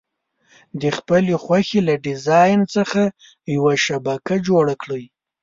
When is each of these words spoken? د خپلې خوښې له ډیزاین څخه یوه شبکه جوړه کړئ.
د 0.81 0.83
خپلې 0.97 1.33
خوښې 1.43 1.79
له 1.87 1.95
ډیزاین 2.05 2.59
څخه 2.75 3.01
یوه 3.55 3.73
شبکه 3.85 4.35
جوړه 4.47 4.73
کړئ. 4.81 5.03